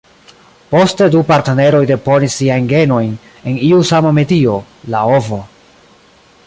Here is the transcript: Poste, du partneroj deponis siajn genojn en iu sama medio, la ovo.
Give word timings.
Poste, 0.69 1.09
du 1.15 1.19
partneroj 1.31 1.81
deponis 1.91 2.39
siajn 2.41 2.71
genojn 2.73 3.13
en 3.53 3.61
iu 3.69 3.83
sama 3.93 4.17
medio, 4.21 4.59
la 4.95 5.03
ovo. 5.21 5.39